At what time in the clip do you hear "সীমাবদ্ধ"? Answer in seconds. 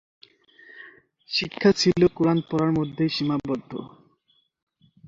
3.15-3.71